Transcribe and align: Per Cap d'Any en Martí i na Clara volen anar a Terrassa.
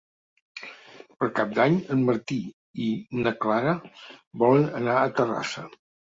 Per 1.19 1.27
Cap 1.39 1.51
d'Any 1.59 1.77
en 1.97 2.01
Martí 2.07 2.39
i 2.87 2.89
na 3.27 3.35
Clara 3.45 3.75
volen 4.47 4.67
anar 4.83 4.99
a 5.05 5.15
Terrassa. 5.21 5.69